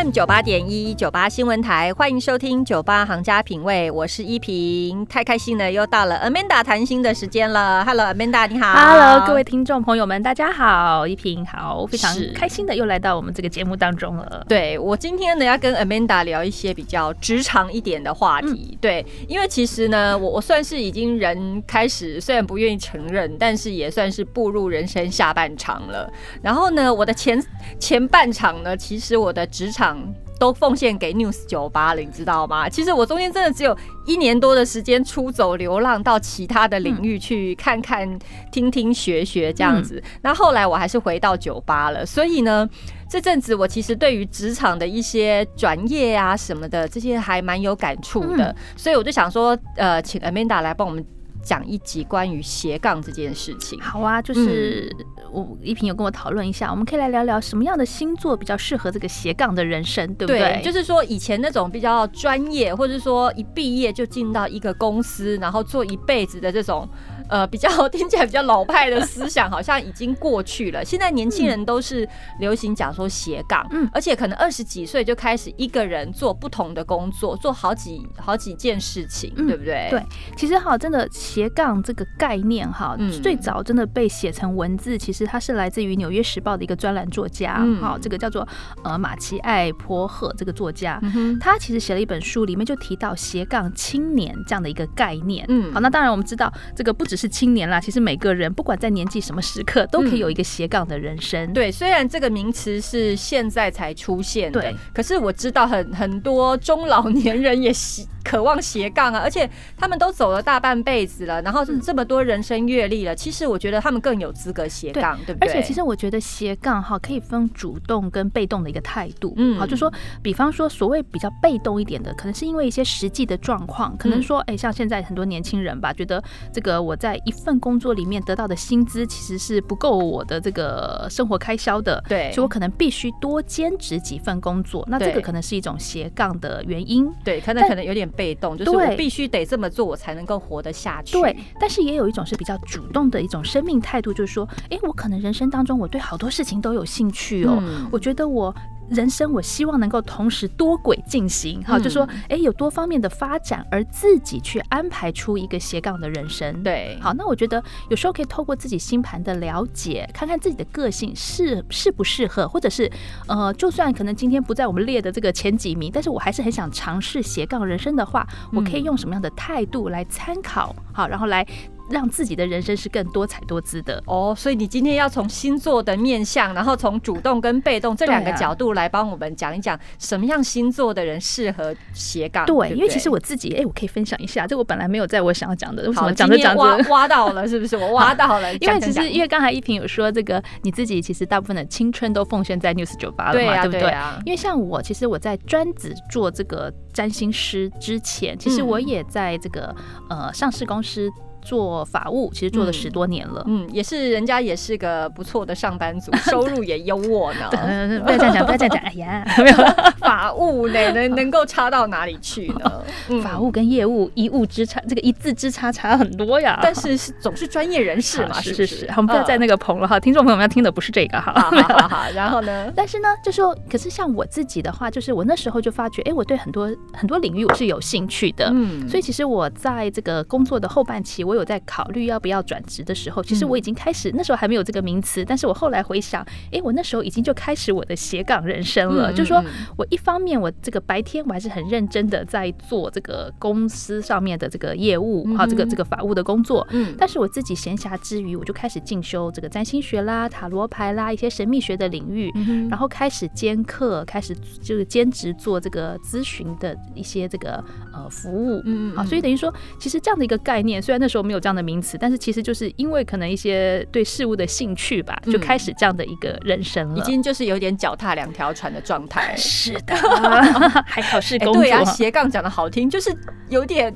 [0.00, 7.84] FM 九八点一九八新闻台，欢迎收听九八行家品味，我是依萍，太开心了，又到了 Amanda 谈心的时间了。
[7.84, 8.72] Hello，Amanda，你好。
[8.72, 14.42] Hello，各位听众朋友们，大家好，依萍好，非常开心的又来到我们这个节目当中了。
[14.48, 18.78] 对我今天呢要跟 Amanda 聊一些比较职场一点的话题。
[18.80, 26.10] 对，因为其实呢，我我算是已经人开始，虽然不愿意承认，但是也算是步入人生下半场了。
[26.40, 27.44] 然后呢，我的前
[27.78, 29.89] 前半场呢，其实我的职场
[30.38, 32.68] 都奉献给 News 酒吧了，你知道吗？
[32.68, 33.76] 其实我中间真的只有
[34.06, 38.18] 一年多的时间出走流浪到其他的领域去看看、
[38.50, 40.02] 听听、学学这样子。
[40.22, 42.68] 那后来我还是回到酒吧了，所以呢，
[43.08, 51.04] 这阵子我其实对于职场的一些转业啊什么的这些还蛮有感触的，所以我就想说，呃，请 Amanda 来帮我们。
[51.42, 53.80] 讲一集关于斜杠这件事情。
[53.80, 54.94] 好啊，就是
[55.32, 60.60] 我一平有跟我讨论一下，我们可以来聊聊什么样的星座比较适合这个斜杠的人生，对不对？
[60.62, 66.88] 就是说以前那种比较专业，或者说一毕业就进到一个公司，然后做一辈子的这种。
[67.30, 70.84] 呃，比较 听起来比较老派的思想，好像已经过去了。
[70.84, 72.06] 现在年轻人都是
[72.40, 79.88] 流行讲说斜杠，嗯，而且可能二十几岁就开始一个人做不同的工作，做好几好几件事情，对不对？
[79.90, 80.02] 对，
[80.36, 88.46] 其实哈，真的斜杠这个概念哈，最早真的被写成文字，其实它是来自于《纽约时报》的一个专栏作家，哈，这个叫做
[88.82, 91.00] 呃马奇艾坡赫这个作家，
[91.40, 95.46] 他其实写了一本书，里面就提到斜杠青年这样的一个概念。
[95.48, 97.19] 嗯，好，那当然我们知道这个不只是。
[97.20, 101.52] 是青年啦，其实每个人不管在年纪什么时刻，都可以有一个斜杠的人生。
[101.52, 108.06] 对，虽然这个名词是现在才出现的，可是我知道很很多中老年人也喜。
[108.22, 115.48] 渴望斜杠啊，而且他们都走了大半辈子了，然后这么多人生阅历了，其实我觉得他们更有资格斜杠，对不对？
[115.48, 138.09] 而且其实我觉得斜杠哈可以分主动跟被动的一个态度，嗯，好，就说比方说所谓比较被动一点的，可能是因为一些实际的状况，可能说哎，像现在很多年轻人吧，觉得这个我在一份工作里面得到的薪资其实是不够我的这个生活开销的，对，所以我可能必须多兼职几份工作，那这个可能是一种斜杠的原因，对，可能可能有点。
[138.10, 141.12] 被动就是我必须得这么做，我才能够活得下去。
[141.20, 148.54] 对，但是也有一种是比较主动的一种生命态度，就是说，哎，我可能人生当中我对好多事情都有兴趣哦，我觉得我。
[148.90, 156.62] 人生，我希望能够同时多轨进行，好，就说，哎，有多方面的发展，而自己去安排出一个斜杠的人生。
[156.62, 162.90] 对，好，那我觉得有时候可以透过自己星盘的了解，看看自己的个性适适不适合，或者是，
[163.28, 171.46] 呃，就算可能今天不在我们列的这个前几名，但是我还是很想尝试斜杠人生的话，我可以用什么样的态度来参考，好，然后来。
[171.90, 182.46] 让自己的人生是更多彩多姿的哦，所以你今天要从星座的面相，然后从主动跟被动这两个角度来帮我们讲一讲，什么样星座的人适合斜杠？
[182.46, 187.46] 对，因为其实我自己，哎，我可以分享一下，这我本来没有在我想要讲的，为什么讲着讲着挖挖到了？
[187.48, 188.54] 是不是我挖到了？
[188.58, 193.94] 因为其实因为刚才一萍有说，这个你自己其实大部分的青春都奉献在 News 酒吧了嘛，对不对？
[194.24, 199.74] 因为像我，其实我在专职做这个占星师之前，其实我也在这个
[200.08, 201.10] 呃上市公司。
[201.42, 207.48] 做法务其实做了十多年了，嗯，也是人家也是个不错的上班族， 收入也优渥呢。
[208.04, 208.82] 不要这样讲，不要这样讲。
[208.82, 209.56] 哎呀，没有
[209.98, 212.82] 法务哪能能够差到哪里去呢？
[213.22, 216.58] 法务跟业务一物之差，这个一字之差差很多呀。
[216.62, 218.86] 但是是总是专业人士嘛，是是是。
[218.96, 221.32] 我们不要在那个棚了哈，听众朋友们要听的不是这个哈。
[221.32, 222.72] 好好好，然后呢？
[222.74, 232.00] 但是呢，就说可是像我自己的话，就是我那时候就发觉，哎，我对很多很多领域我是有兴趣的，嗯，所以其实我在这个工作的后半期，我有在考虑。
[232.10, 239.12] 要不要转职的时候，其实我已经开始，那时候还没有这个名词，但是我后来回想，哎，我那时候已经就开始我的斜杠人生了。
[239.12, 239.40] 就是说
[239.76, 252.32] 我一方面我这个白天我还是很认真的在做这个公司上面的这个业务，啊，这个这个法务的工作，嗯，但是我自己闲暇之余，我就开始进修这个占星学啦、塔罗牌啦一些神秘学的领域，
[252.68, 257.62] 然后开始兼课，开始就是兼职做这个咨询的一些这个
[257.92, 261.96] 呃服务，嗯，啊，所以等于说，其实这样的一个概念，虽然那时候没有这样的名词。
[261.98, 269.34] 但是其实就是因为可能一些对事物的兴趣吧，就开始这样的一个人生了，已经就是有点脚踏两条船的状态。
[269.36, 269.94] 是的，
[270.86, 271.62] 还好是工作。
[271.62, 273.10] 对啊，斜杠讲的好听，就是
[273.50, 273.94] 有点，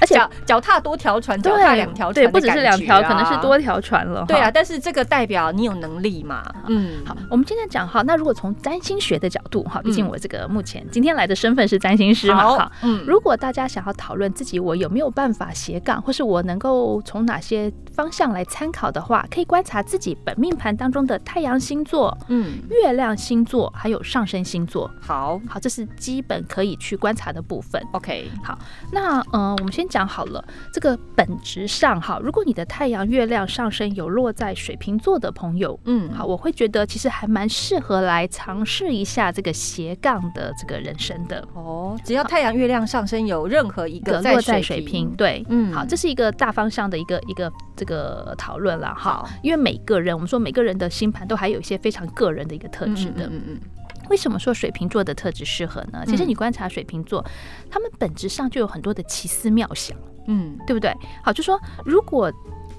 [0.00, 4.22] 而且脚踏多条船，脚踏两条船，对，不只是两条，可能是多条船了。
[4.28, 6.44] 对啊，但是这个代表你有能力嘛？
[6.68, 24.90] 嗯，好，我们今天讲哈，那如果从占星学的角度哈，毕竟我这个目前今天来的身份是占星师嘛，哈，嗯，如果大家想要讨论自己我有没有办法斜杠，或是我能够够从哪些方向来参考的话，可以观察自己本命盘当中的太阳星座、嗯，月亮星座，还有上升星座。
[25.00, 27.80] 好好，这是基本可以去观察的部分。
[27.92, 28.58] OK，好，
[28.96, 41.46] 那呃，我们先讲好了，这个本质上哈，如果你的太阳、月亮、上升有落在水瓶座的朋友，嗯，好，我会觉得其实还蛮适合来尝试一下这个斜杠的这个人生的。
[41.52, 49.28] 哦，只要太阳、月亮、上升有任何一个落在水瓶，对，嗯，好，这是一个大方向的一个一个这个讨论了哈。
[49.42, 53.60] 因为每个人，我们说每个人的星盘都还有一些非常个人的一个特质的，嗯嗯。
[54.08, 56.04] 为什么说水瓶座的特质适合呢？
[56.06, 57.24] 其实你观察水瓶座，
[57.70, 60.94] 他们本质上就有很多的奇思妙想，嗯，对不对？
[61.22, 62.32] 好，就说如果。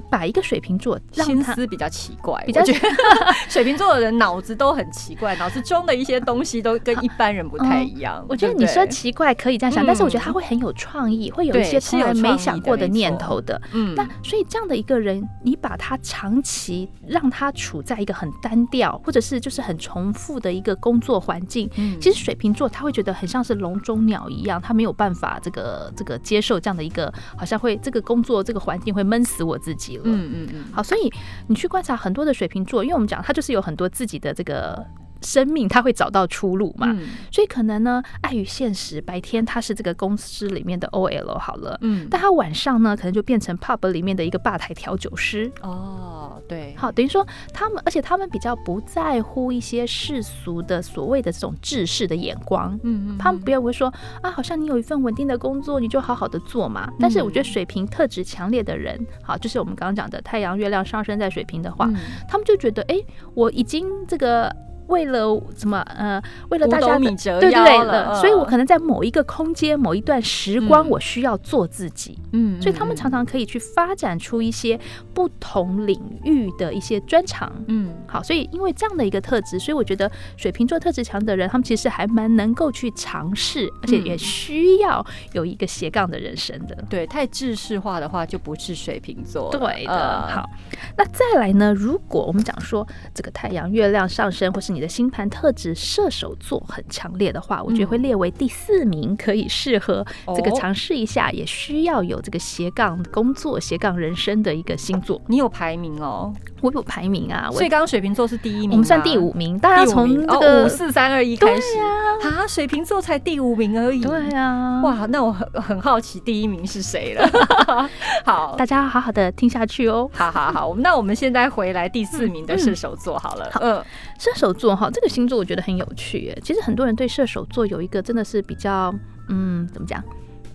[0.09, 2.87] 把一个水瓶座心思比较奇怪，比较觉得
[3.49, 8.25] 水瓶座的人脑子都很奇怪，脑子中的一些东西都跟一般人不太一样。
[8.29, 13.61] 我觉得你说奇怪可以这样想，但是我觉得他会很有创意，会有一些从来没想过的念头的。
[13.73, 29.96] 嗯，那所以这样的一个人，你把他长期让他处在一个很单调，或者是就是很重复的一个工作环境，嗯其实水瓶座他会觉得很像是笼中鸟一样，他没有办法这个这个接受这样的一个，好像会这个工作这个环境会闷死我自己。
[30.05, 31.11] 嗯嗯嗯，好，所以
[31.47, 34.85] 你去观察很多的水瓶座，因为我们讲他就是有很多自己的这个。
[35.21, 36.95] 生命他会找到出路嘛？
[37.31, 45.51] 所以可能呢，碍于现实，白天他是这个公司里面的 OL 好了，嗯，但他晚上呢，可能就变成 pub 里面的一个吧台调酒师。
[45.61, 52.77] 哦，对，好，等于说他们，而且他们比较不在乎一些世俗的所谓的这种制式的眼光。
[52.83, 56.91] 嗯嗯，他们不要会说啊，好像你有一份稳定的工作，你就好好的做嘛。
[56.99, 61.89] 但是我觉得水平特质强烈的人，好，就是我们刚刚讲的太阳、月亮上升在水平的话，
[62.27, 62.95] 他们就觉得，哎，
[63.33, 64.55] 我已经这个。
[64.87, 65.79] 为了什么？
[65.81, 72.17] 呃，为了大家的对对了，所以我可能在某一个空间、某一段时光，我需要做自己。
[72.31, 74.79] 嗯，所以他们常常可以去发展出一些
[75.13, 77.51] 不同领域的一些专长。
[77.67, 86.77] 嗯，好，所以因为这样的一个特质，所以我觉得水瓶座特质强的人，他们其实还蛮能够去尝试，而且也需要有一个斜杠的人生的。
[86.89, 89.49] 对，太制式化的话就不是水瓶座。
[89.51, 90.27] 对的。
[90.27, 90.49] 好，
[90.97, 91.73] 那再来呢？
[91.73, 105.21] 如果我们讲说这个太阳、月亮上升，或是你的星盘特质射手座很强烈的话，我觉得会列为第四名，可以适合这个尝试一下，也需要有这个斜杠工作、斜杠人生的一个星座。
[105.27, 106.33] 你有排名哦。
[106.61, 109.57] 我有排名啊，所以刚刚水瓶座是第一名，我们算第五名。
[109.59, 111.79] 大家从这个五四三二一开始
[112.23, 114.01] 啊，水瓶座才第五名而已。
[114.01, 117.29] 对啊，哇，那我很很好奇第一名是谁了。
[118.25, 120.09] 好，大家好好的听下去哦。
[120.13, 123.49] 好好好，那我们现在回来第四名的射手座好了。
[123.61, 123.83] 嗯，
[124.17, 126.37] 射手座哈，这个星座我觉得很有趣耶。
[126.43, 128.93] 其实很多人对射手座有一个真的是比较，
[129.29, 130.03] 嗯，怎么讲？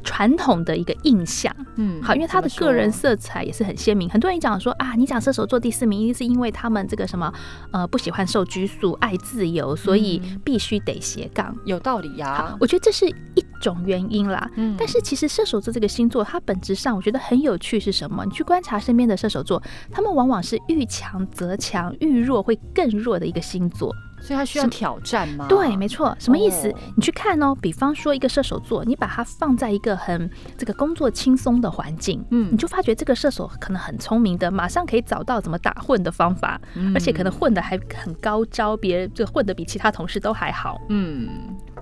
[0.02, 4.08] 传统的一个印象，嗯，好，因为他的个人色彩也是很鲜明。
[4.08, 7.32] 很多人讲说啊，你讲射手座第四名，一定是因为他们这个什么
[7.70, 11.56] 呃不喜欢受拘束，爱自由，所以必须得斜杠。
[11.64, 14.50] 有道理呀，我觉得这是一种原因啦。
[14.56, 18.24] 嗯，但是其实射手座这个星座，它本质上我觉得很有趣是什么？
[18.24, 23.94] 你去观察身边的射手座，他们往往是遇强则强，遇弱会更弱的一个星座。
[24.22, 25.46] 所以他需要挑战吗？
[25.48, 26.16] 对，没错。
[26.20, 26.72] 什么意思？
[26.96, 36.60] 你去看哦，比方说一个射手座，你把它放在一个很这个工作轻松的环境，嗯，你就发觉这个射手可能很聪明的，马上可以找到怎么打混的方法，
[36.94, 41.28] 而且可能混的还很高招，别人就混的比其他同事都还好，嗯。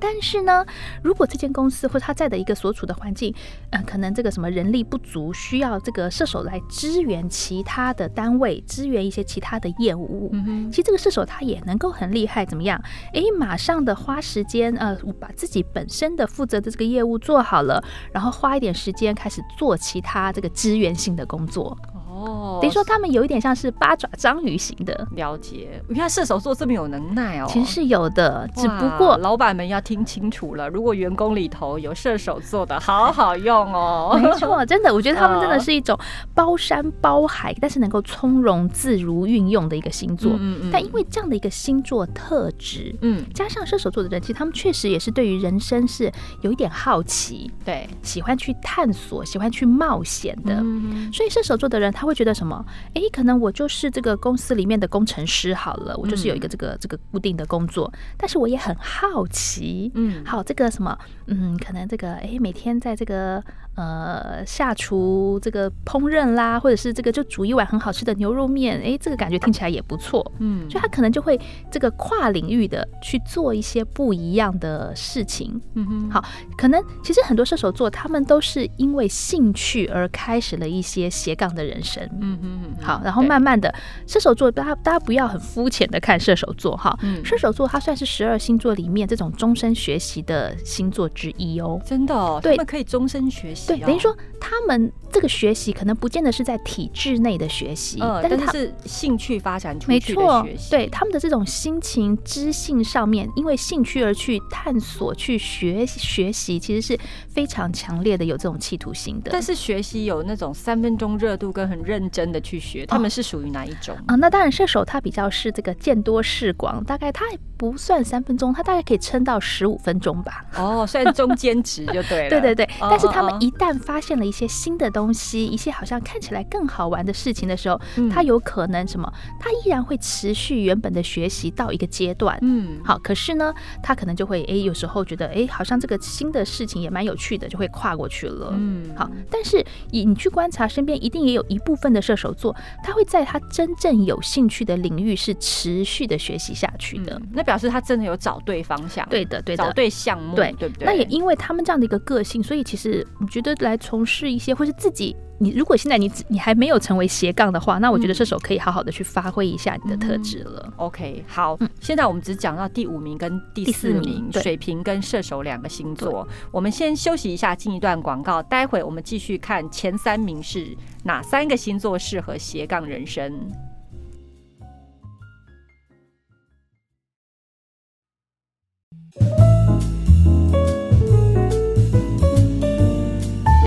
[0.01, 0.65] 但是呢，
[1.03, 3.35] 如果这间公司或者他在的一个所处的环境，
[3.71, 10.31] 呃，可能这个什么人力不足，需要这个射手来支援其他的单位，支援一些其他的业务。
[10.33, 12.83] 嗯哼，其实这个射手他也能够很厉害，怎么样？
[13.13, 21.77] 诶，马上的花时间，呃，把自己本身的负责的这个业务做好了，然后花一点时间开始做其他这个支援性的工作。
[22.21, 25.83] 哦，等于说他们有一点像是八爪章鱼型的了解。
[25.89, 34.19] 你看射手座这么有能耐哦，其实是有的，只不过老板们要听清楚了，如果员工里头有射手座的，好好用哦。
[34.23, 35.99] 没错， 真的，我觉得他们真的是一种
[36.35, 40.33] 包山包海，但是能够从容自如运用的一个星座。
[40.39, 40.71] 嗯嗯。
[40.71, 46.13] 但因为这样的一个星座特质，嗯，加上射手座的人，其实他们确实也是对于人生是
[46.43, 50.55] 有一点好奇，对，喜欢去探索，喜欢去冒险的。
[50.61, 51.11] 嗯。
[51.13, 52.10] 所以射手座的人他会。
[52.11, 52.65] 会觉得什么？
[52.95, 63.43] 哎，可能我就是这个公司里面的工程师好了，我就是有一个这个这个固定的工作，但是我也很好奇，嗯，好这个什么，嗯，可能这个哎，每天在这个。
[63.81, 70.21] 呃下厨这个烹饪啦，或者是这个就煮一碗很好吃的牛肉面，哎，这个感觉听起来也不错。
[70.39, 75.61] 嗯，所以他可能就会这个跨领域的去做一些不一样的事情。
[75.75, 76.25] 嗯哼，好，
[76.57, 82.07] 可能其实很多射手座他们都是因为兴趣而开始了一些斜杠的人生。
[82.21, 83.75] 嗯哼，好，然后慢慢的
[84.07, 86.97] 射手座，大家大家不要很肤浅的看射手座哈。
[87.03, 91.81] 嗯，射手座它算是十二星座里面这种终身学习的星座之一哦。
[91.85, 93.69] 真的，哦，对，他们可以终身学习。
[93.77, 100.71] 对，等于说他们这个学习可能不见得是在体制内的学习，但是是兴趣发展出去的学习。
[100.71, 106.99] 对他们的这种心情、知性上面，因为兴趣而去探索、去学学习，其实是
[107.29, 109.31] 非常强烈的，有这种企图心的。
[109.33, 114.15] 但是学习有那种三分钟热度跟很认真的去学，他们是属于哪一种啊？
[114.17, 120.45] 那当然，射手他比较是这个见多识广，大概他也不算三分钟，他大概可以撑到十五分钟吧。
[120.57, 122.31] 哦，算中间值就对了。
[122.31, 125.00] 对对对，但是他们一旦发现了一些新的东西，
[125.39, 127.81] 一些好像看起来更好玩的事情的时候，
[128.11, 129.11] 他有可能什么？
[129.39, 129.97] 他依然会。
[130.03, 150.87] 持续原本的学习到一个阶段，嗯，好，可是呢，他可能就会，哎，有时候觉得，哎，好像这个新的事情也蛮有趣的，就会跨过去了，嗯，好，但是你你去观察身边，一定也有一部分的射手座，他会在他真正有兴趣的领域是持续的学习下去的，那表示他真的有找对方向，对的，对的，找对项目，对对不对？
[150.87, 155.17] 那也因为他们这样的一个个性，所以其实我觉得来从事一些，或是自己。
[155.43, 160.71] 你如果现在你你还没有成为斜杠的话，那我觉得射手可以好好的去发挥一下你的特质了。
[160.77, 166.29] OK，好，现在我们只讲到第五名跟第四名，水瓶跟射手两个星座。
[166.53, 173.51] 我们先休息一下，进一段广告，待会我们继续看前三名是哪三个星座适合斜杠人生。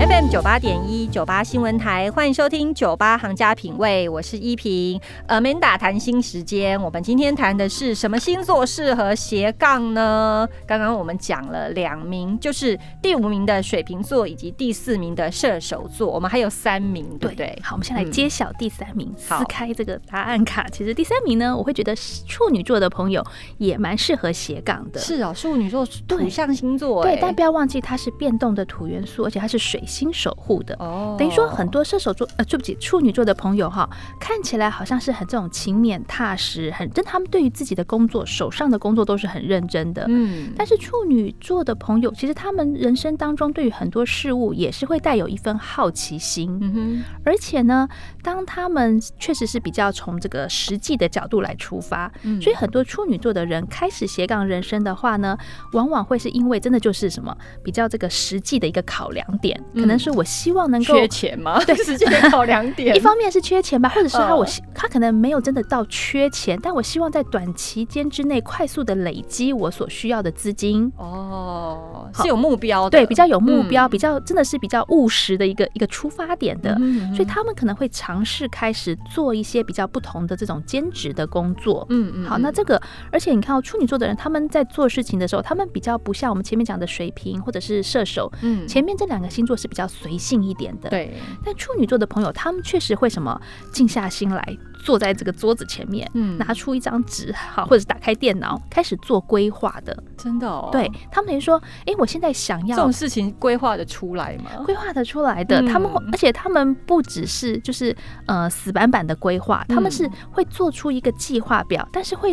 [0.06, 5.00] FM 九八点一九八新闻台，欢迎收听九八行家品味，我是依萍。
[5.28, 10.46] Amanda 谈心时间，我们今天谈的是什么星座适合斜杠呢？
[10.66, 17.58] 刚刚我们讲了两名，就是第五名的水瓶座以及第四名的射手座，我们还有三名，对不对？
[17.62, 20.68] 好，我们先来揭晓第三名，撕开这个答案卡。
[20.68, 23.24] 其实第三名呢，我会觉得处女座的朋友
[23.56, 25.00] 也蛮适合斜杠的。
[25.00, 30.10] 是哦，处女座土象星座，对，但不要忘记它是变动的土元素，而且它是水星。
[30.14, 33.88] 守护的哦，等于说很多射手座呃，对不起，处女座的朋友哈，
[34.20, 40.52] 看起来好像是很这种勤勉踏实，很真，他们对于自己的工作手上的工作都是很认真的，嗯。
[40.56, 47.04] 但是处女座的朋友，其实他们人生当中对于很多事物也是会带有一份好奇心，嗯哼。
[47.24, 47.88] 而且呢，
[48.22, 52.10] 当他们确实是比较从这个实际的角度来出发，
[52.40, 55.36] 所以很多处女座的人开始斜杠人生的话呢，
[55.72, 59.98] 往往会是因为真的就是什么比较这个实际的一个考量点，可能。
[60.04, 61.58] 是我希望能够缺钱吗？
[61.64, 62.94] 对，时间考两点。
[62.94, 70.92] 一方面是缺钱吧，或者是他我他可能没有真的到缺钱，但我希望在短期间之内快速的累积我所需要的资金。
[70.98, 76.76] 哦，是有目标的，对，比较有目标，比较真的是比较务实的一个一个出发点的。
[77.14, 81.86] 所以他们可能会尝试开始做一些比较不同的这种兼职的工作。
[81.88, 82.26] 嗯嗯。
[82.26, 82.78] 好，那这个，
[83.10, 88.30] 而且你看到处女座的人，他们在做事情的时候，他们比较不像我们前面讲的水瓶或者是射手。
[88.42, 89.88] 嗯，前面这两个星座是比较。
[89.94, 91.16] 随性一点的，对。
[91.44, 93.40] 但处女座的朋友，他们确实会什么
[93.70, 94.42] 静下心来，
[94.84, 99.96] 坐在这个桌子前面，嗯，拿出一张纸，好，或者是打开电脑，开始做规划的。
[100.16, 100.68] 真的哦。
[100.72, 104.64] 对他们于说，哎，我现在想要这种事情规划的出来吗？
[104.64, 112.32] 规划的出来的，他们，而且他们不只是就是呃死板板的规划，他们是会做出一个计划表，但是会。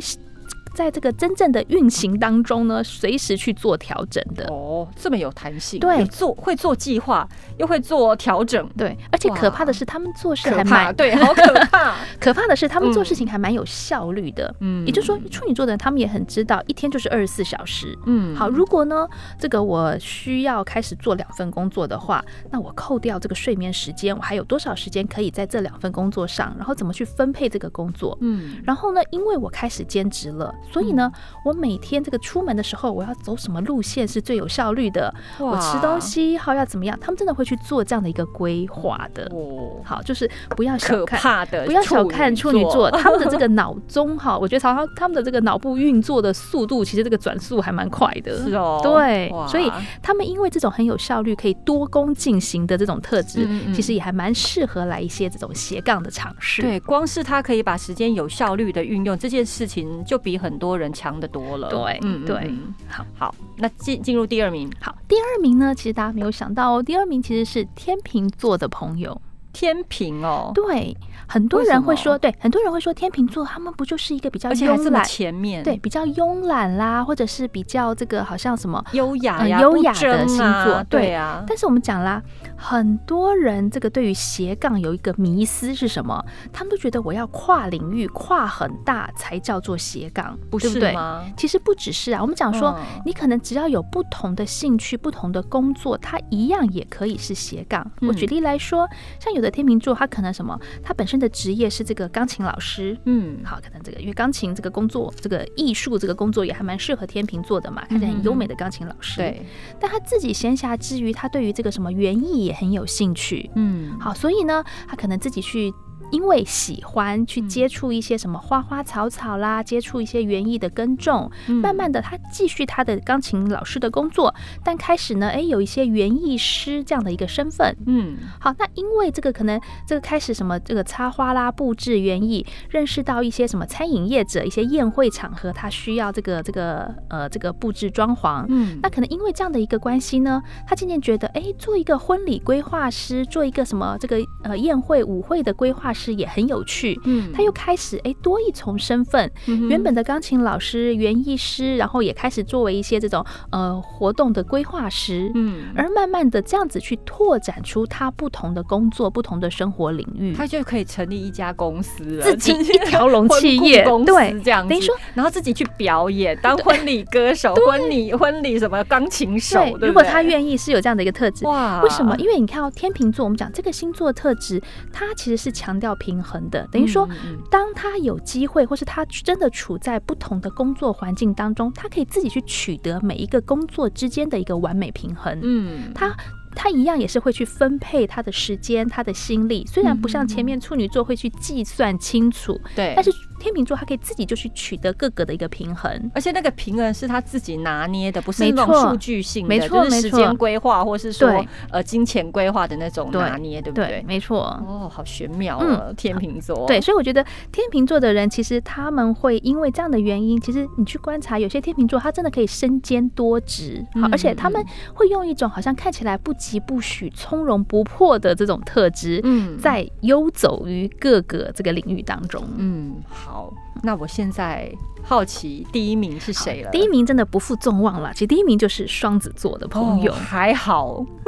[0.74, 4.46] 在这个真正的运行当中呢，随时去做调整的。
[4.50, 11.96] 哦，这么有弹性，对，做会做计划，又会做调整，对，而且可怕的是他们做事还蛮对，好可怕。
[12.20, 30.54] 可怕的是他们做事情还蛮有效率的，嗯，也就是说处女座的人他们也很知道一天就是二十四小时，嗯，好，如果呢这个我需要开始做两份工作的话，那我扣掉这个睡眠时间，我还有多少时间可以在这两份工作上，然后怎么去分配这个工作，嗯，然后呢，因为我开始兼职了。
[30.70, 31.12] 所以呢，
[31.44, 35.14] 我每天这个出门的时候，我要走什么路线是最有效率的？
[35.40, 36.98] 我吃东西好要怎么样？
[37.02, 39.24] 他们真的会去做这样的一个规划的。
[39.34, 48.38] 哦，好，就是不要小看，不要小看处女座，他们的这个脑中哈，我觉得常常他们的这个脑部运作的速度，其实这个转速还蛮快的。
[48.44, 56.62] 是哦，对，所以他们因为这种很有效率、可以多工进行的这种特质，其实也还蛮适合来一些这种斜杠的尝试。
[56.62, 61.70] 对，光是他可以把时间有效率的运用这件事情，就比很很多人强的多了。
[61.70, 62.54] 对，嗯，对，
[62.90, 64.70] 好，好，那进进入第二名。
[64.82, 69.20] 好，第二名呢，其实大家没有想到哦，第二名其实是天秤座的朋友。
[69.54, 70.96] 天平哦，对，
[71.28, 81.44] 很多人会说，对，很多人会说天秤座，他们不就是一个比较慵懒，前面对，比较慵懒啦，或者是比较这个好像什么优雅、优雅的星座，对啊。
[81.46, 82.22] 但是我们讲啦，
[82.56, 86.24] 很多人这个对于斜杠有一个迷思是什么？
[86.54, 91.26] 他们都觉得我要跨领域、跨很大才叫做斜杠，不是吗？
[91.36, 97.86] 其实不只是啊，我们讲说，你可能只要有不同的兴趣、不同的工作，它一样也可以是斜杠。
[98.02, 98.88] 我举例来说，
[99.20, 99.41] 像有。
[99.42, 100.58] 的天秤座，他可能什么？
[100.84, 109.18] 他本身的职业是这个钢琴老师，嗯，好，可能这个因为钢琴这个工作，这个艺术这个工作也还蛮适合天秤座的嘛，看起来很优美的钢琴老师。
[109.18, 109.46] 对，
[109.80, 115.74] 但他自己闲暇之余，他对于这个什么园艺也很有兴趣，嗯，好，所以呢，他可能自己去。
[116.12, 146.01] 因为喜欢去接触一些什么花花草草啦，接触一些园艺的耕种，慢慢的他继续他的钢琴老师的工作，但开始呢，哎，有一些园艺师这样的一个身份，嗯，好，那因为这个可能这个开始什么这个插花啦，布置园艺，认识到一些什么餐饮业者，一些宴会场合，他需要这个这个呃这个布置装潢，嗯，那可能因为这样的一个关系呢，他渐渐觉得，哎，做一个婚礼规划师，做一个什么这个呃宴会舞会的规划师。
[146.02, 149.32] 是也很有趣，嗯，他又开始哎多一重身份，
[149.70, 172.16] 原本的钢琴老师、园艺师，然后也开始作为一些这种呃活动的规划师，嗯，而慢慢的这样子去拓展出他不同的工作、不同的生活领域，他就可以成立一家公司，自己一条龙企业，对，这样等于说，然后自己去表演，当婚礼歌手、婚礼婚礼什么钢琴手，对如果他愿意是有这样的一个特质，哇，为什么？
[172.18, 174.60] 因为你看到天秤座，我们讲这个星座特质，
[174.92, 175.91] 它其实是强调。
[175.96, 177.08] 平衡的，等于说，
[177.50, 185.40] 当他有机会，或是他真的处在不同的工作环境当中，他可以自己去取得每一个工作之间的一个完美平衡。
[185.42, 186.16] 嗯，他
[186.56, 193.12] 他一样也是会去分配他的时间、他的心力，虽然不像前面处女座会去计算清楚，对，但是。
[193.42, 204.04] 天秤座，他可以自己就去取得各个的一个平衡，而且那个平衡是他自己拿捏的，不是那种数据性的，就是时间规划或是说呃金钱规划的那种拿捏，对不对？
[204.08, 204.42] 没错。
[204.68, 206.68] 哦，好玄妙啊，天秤座。
[206.68, 223.31] 对，所以我觉得天秤座的人，其实他们会因为这样的原因，其实你去观察，有些天秤座他真的可以身兼多职，好，而且他们会用一种好像看起来不疾不徐、从容不迫的这种特质，嗯，在游走于各个这个领域当中，嗯，好。
[223.32, 223.50] 好，
[223.82, 224.72] 那我现在。
[225.04, 226.70] 好奇第一名是谁了？
[226.70, 228.14] 第一名真的不负众望了。
[228.14, 231.04] 其实第一名就是双子座的朋友，还好，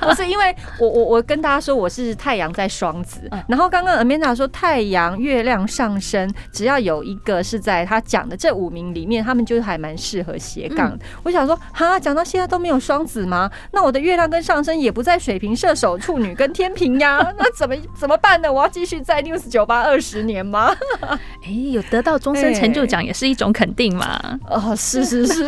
[0.00, 10.98] 不是因为我我我跟大家说我是太阳在双子，然后刚刚 Amanda 说太阳、月亮上升，只要有一个是在他讲的这五名里面，他们就还蛮适合斜杠。
[11.22, 13.50] 我想说，哈，讲到现在都没有双子吗？
[13.72, 18.50] 那我的月亮跟上升也不在水瓶、射手、处女跟天平呀， 那怎么怎么办呢？
[18.50, 20.74] 我要继续在 News 九八二十年吗？
[21.44, 22.86] 哎，有得到终身成就。
[22.86, 24.38] 奖也是一种肯定嘛？
[24.48, 25.44] 哦，是是是。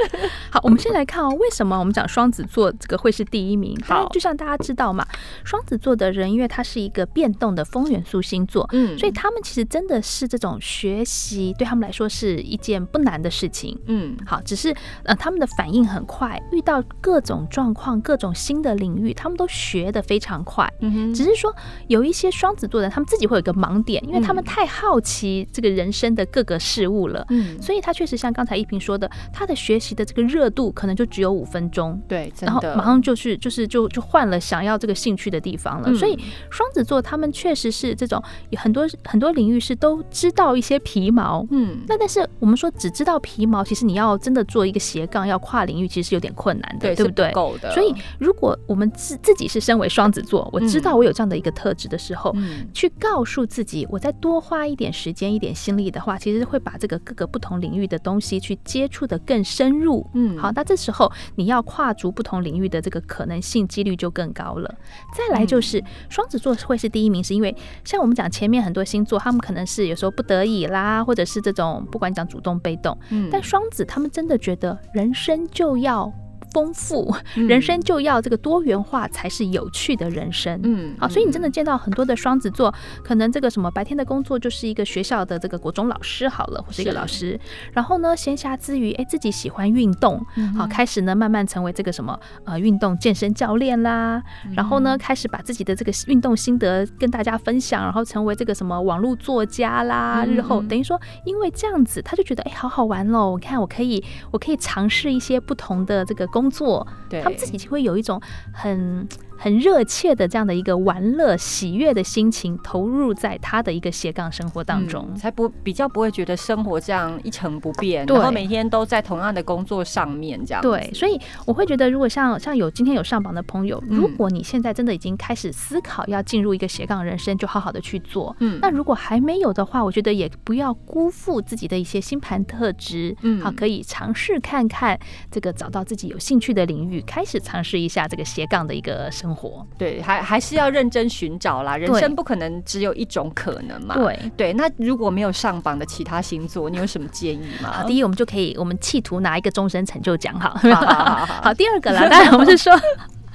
[0.50, 3.78] 好，我们先来看哦，为什么我们讲双子座这个会是第一名？
[3.86, 5.06] 好，就像大家知道嘛，
[5.44, 21.54] 双子座的人，因为他是一个变动的风元素星座，嗯，所以他们其实真的是这种学习对他们来说是一件不难的事情，嗯，好，只是呃他们的反应很快，遇到各种状况、各种新的领域，他们都学的非常快，嗯哼，只是说
[21.86, 26.80] 有一些双子座的人，他们自己会有个盲点，因为他们太好奇这个人生的各个事。
[26.90, 35.94] 物了，嗯，所以他确实像刚才一平说的，他的学习的这个热度可能就只有五分钟，对，然后马上就是就是就就换了想要这个兴趣的地方了。
[35.94, 36.18] 所以
[36.50, 47.30] 双子座他们确实是这种有很多很多领域是都知道一些皮毛，嗯，那但是我们说只知道皮毛，其实你要真的做一个斜杠要跨领域，其实是有点困难的，对不对？
[47.32, 47.70] 够的。
[47.72, 52.34] 所以如果我们自自己是身为双子座，我知道我有这样的一个特质的时候，
[52.72, 56.70] 去告诉自己，我再多花一点时间、一点心力的话，其实会把。
[56.70, 64.72] 把这个各个不同领域的东西去接触的更深入，嗯，好，那这时候你要跨足不同领域的这个可能性几率就更高了。
[65.12, 67.52] 再来就是双子座会是第一名，是因为
[67.84, 76.08] 像我们讲前面很多星座，他们可能是有时候不得已啦，或者是这种不管讲主动被动，嗯，但双子他们真的觉得人生就要。
[76.52, 80.60] 丰富，人生就要这个多元化才是有趣的人生。
[80.62, 87.38] 嗯，好，所以你真的见到很多的双子座，可能这个什么白天的工作就是一个学校的这个国中老师好了，或是一个老师，
[87.72, 90.24] 然后呢闲暇之余，哎，自己喜欢运动，
[90.56, 94.22] 好，开始呢慢慢成为这个什么呃运动健身教练啦，
[94.54, 108.20] 然后呢开始把自己的这个运动心得跟大家分享，然后成为这个什么网络作家啦，日后等于说因为这样子，他就觉得哎好好玩喽，你看我可以我可以尝试一些不同的这个工作，他们自己就会有一种
[108.54, 109.08] 很。
[109.40, 120.60] 很热切的这样的一个玩乐、喜悦的心情，投入在他的一个斜杠生活当中，才不比较不会觉得生活这样一成不变，然后每天都在同样的工作上面这样。
[120.60, 128.36] 对，所以我会觉得，如果像像有今天有上榜的朋友，如果你现在真的已经开始思考要进入一个斜杠人生，就好好的去做。
[128.40, 133.16] 嗯，那如果还没有的话，我觉得也不要辜负自己的一些星盘特质。
[133.22, 135.00] 嗯，好，可以尝试看看
[135.30, 139.29] 这个找到自己有兴趣的领域，开始尝试一下这个斜杠的一个生。
[139.34, 141.76] 活对，还还是要认真寻找啦。
[141.76, 143.94] 人生不可能只有一种可能嘛。
[143.94, 147.72] 对对，那如果没有上榜的其他星座，你有什么建议吗？
[147.72, 150.50] 好，第一，我们就可以，我们企图拿一个终身成就奖，好。
[150.50, 152.72] 好，好,好,好 第二个啦，当然我们是说。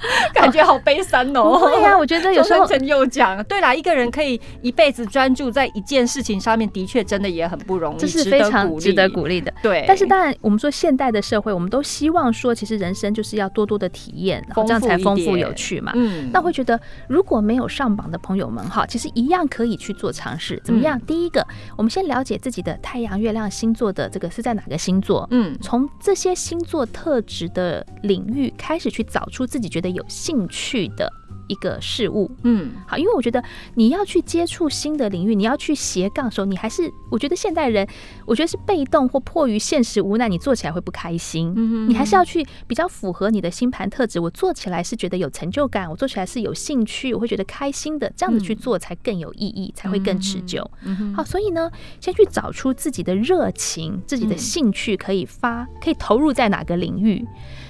[0.34, 1.58] 感觉好悲伤哦！
[1.72, 9.52] 对呀，我觉得有时候成又讲，对啦，一个人可以一辈子专注在一件事情上面，的确真的也很不容易，这是非常值得鼓励的。
[9.62, 15.92] 对，但是当然，我们说现代的社会，我们都希望说，其实人生就是要多多的体验，然后这样才丰富有趣嘛。
[15.94, 16.78] 嗯，那会觉得
[17.08, 20.60] 如果没有上榜的朋友们哈，其实一样可以去做尝试。
[20.64, 21.00] 怎么样？
[21.06, 25.26] 第一个，我们先了解自己的太阳、月亮星座的这个是在哪个星座？
[25.30, 30.86] 嗯，从这些星座特质的领域开始去找出自己觉得有兴趣。
[30.96, 31.12] 的
[31.48, 33.40] 一个事物，嗯，好，因为我觉得
[33.74, 37.86] 你要去接触新的领域，你要去斜杠的时候，你还是我觉得现代人，
[38.26, 50.68] 我觉得是被动或迫于现实无奈，你做起来会不开心，嗯，你还是要去比较符合你的星盘特质，我做起来是觉得有成就感，我做起来是有兴趣，我会觉得开心的，这样子去做才更有意义，才会更持久。
[51.14, 51.70] 好，所以呢，
[52.00, 57.24] 先去找出自己的热情、自己的兴趣可以发，可以投入在哪个领域。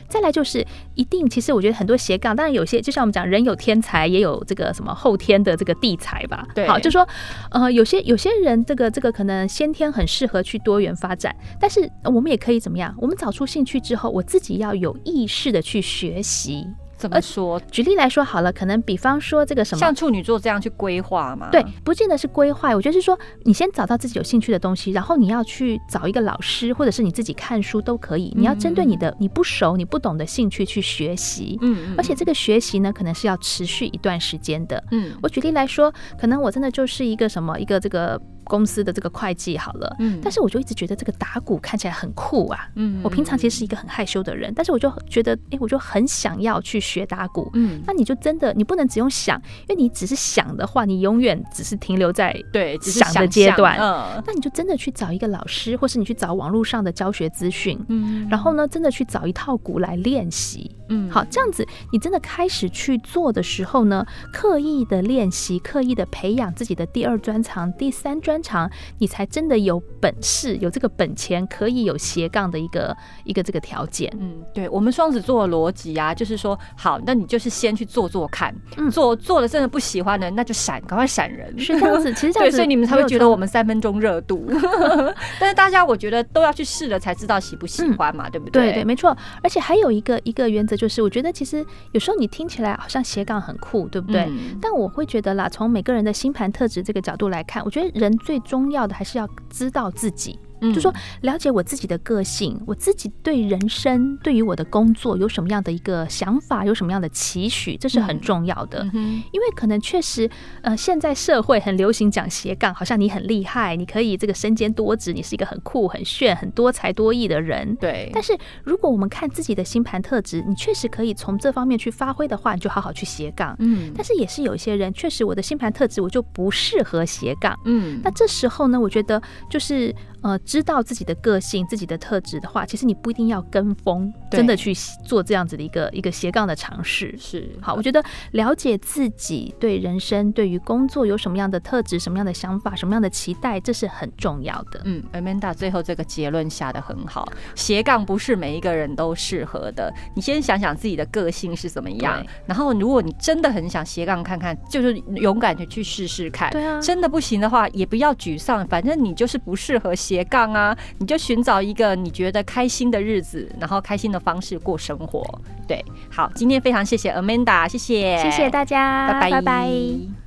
[0.09, 0.65] 再来就是
[0.95, 6.47] 一定，其实我觉得很多斜杠，当然有些就像我们讲，人有天才，也有这个什么后天的这个地才吧。
[6.55, 7.07] 对，好，就说
[7.51, 12.95] 呃，有些有些人这个这个可能先天很适合去多元发展，但是我们也可以怎么样？
[12.99, 16.67] 我们找出兴趣之后，我自己要有意识的去学习。
[16.97, 17.61] 怎么说？
[17.71, 21.49] 举例来说好了，可能比方说这个什么，像处女座这样去规划嘛？
[21.51, 22.75] 对，不见得是规划。
[22.75, 28.33] 我觉得是说，你先找到自己有兴趣的东西，然后你要去找一个老师，或者是你自己看书都可以。
[28.37, 31.59] 你要针对你的你不熟、你不懂的兴趣去学习。
[31.63, 34.83] 嗯，而且这个学习呢，可能是要持续一段时间的。
[34.91, 38.21] 嗯，我举例来说，可能我真的就是一个什么一个这个。
[38.47, 68.36] 公司的这个会计好了，嗯，但是我就一直觉得这个打鼓看起来很酷啊，嗯，我平常其实是一个很害羞的人，但是我就觉得，哎，我就很想要去学打鼓，嗯，那你就真的，你不能只用想，因为你只是想的话，你永远只是停留在对想的阶段，嗯，那你就真的去找一个老师，或是你去找网络上的教学资讯，嗯，然后呢，真的去找一套鼓来练习，嗯，好，这样子你真的开始去做的时候呢，刻意的练习，刻意的培养自己的第二专长、第三专。
[68.43, 74.13] 长，你才真的有本事，有这个本钱，可以有斜杠的一个一个这个条件。
[74.19, 78.55] 嗯，对我们双子座的逻辑啊，就是说，好，那你就是先去做做看，
[78.91, 81.57] 做做了真的不喜欢的，那就闪，赶快闪人。
[81.59, 84.47] 是这样子， 其实这样子，所以你们才会觉得我们三分钟热度。
[85.41, 88.67] 但是大家，我觉得都要去试了才知道喜不喜欢嘛，对不对？
[88.67, 89.17] 对对，没错。
[89.43, 94.29] 而且还有一个一个原则就是，我觉得其实有时候你听起来好像斜杠很酷，对不对？
[94.61, 100.37] 但我会觉得啦，从每个人的星盘特质这个角度来看，我觉得人最重要的还是要知道自己。
[100.61, 100.93] 就说
[101.23, 108.85] 了解我自己的个性，我自己对人生、对于我的工作有什么样的一个想法，有什么样的期许，这是很重要的。
[108.95, 110.29] 因为可能确实，
[110.63, 117.77] 呃，现在社会很流行讲斜杠，好像你很厉害，你可以这个身兼多职，你是一个很酷、很炫、很多才多艺的人。
[117.77, 118.11] 对。
[118.13, 123.55] 但是如果我们看自己的星盘特质，你确实可以从这方面去发挥的话，你就好好去斜杠。
[123.59, 123.93] 嗯。
[123.95, 127.59] 但是也是有一些人，确实我的星盘特质我就不适合斜杠。
[127.67, 128.01] 嗯。
[128.03, 129.95] 那这时候呢，我觉得就是。
[130.23, 134.75] 呃，知道自己的个性、自己的特质的话，其实你不一定要跟风，真的去
[135.05, 137.15] 做这样子的一个一个斜杠的尝试。
[137.17, 138.03] 是好，我觉得
[138.33, 144.81] 了解自己对人生、对于工作有什么样的特质、什么样的想法、什么样的期待，这是很重要的。
[144.85, 149.93] 嗯，Amanda 最后这个结论下的很好，斜杠不是每一个人都适合的。
[150.17, 156.51] 你先想想自己的个性是怎么样，然后如果你真的很想斜杠看看，就是勇敢的去试试看。
[156.51, 160.16] 对啊，真的不行的话，也不要沮丧，反正你就是不适合斜。
[160.17, 165.23] 斜杠啊，你就寻找一个你觉得开心的日子，然后开心的方式过生活。
[165.69, 170.26] 对，好，今天非常谢谢 Amanda，谢谢，谢谢大家，拜拜拜拜。